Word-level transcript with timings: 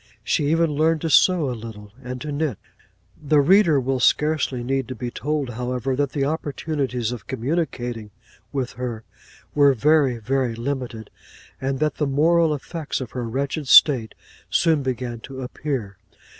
She 0.23 0.47
even 0.47 0.71
learned 0.71 1.01
to 1.01 1.11
sew 1.11 1.51
a 1.51 1.53
little, 1.53 1.91
and 2.01 2.19
to 2.21 2.31
knit.' 2.31 2.57
The 3.21 3.39
reader 3.39 3.79
will 3.79 3.99
scarcely 3.99 4.63
need 4.63 4.87
to 4.87 4.95
be 4.95 5.11
told, 5.11 5.51
however, 5.51 5.95
that 5.95 6.13
the 6.13 6.25
opportunities 6.25 7.11
of 7.11 7.27
communicating 7.27 8.09
with 8.51 8.71
her, 8.81 9.03
were 9.53 9.73
very, 9.75 10.17
very 10.17 10.55
limited; 10.55 11.11
and 11.61 11.77
that 11.81 11.97
the 11.97 12.07
moral 12.07 12.55
effects 12.55 12.99
of 12.99 13.11
her 13.11 13.29
wretched 13.29 13.67
state 13.67 14.15
soon 14.49 14.81
began 14.81 15.19
to 15.19 15.43
appear. 15.43 15.97